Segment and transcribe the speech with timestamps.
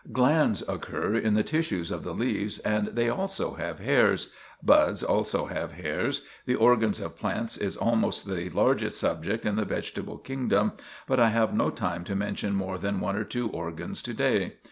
[0.11, 4.33] Glands occur in the tissue of the leaves, and they also have hairs.
[4.63, 6.25] Buds also have hairs.
[6.47, 10.71] The organs of plants is almost the largest subject in the vegetable kingdom,
[11.05, 14.53] but I have no time to mention more than one or two organs to day.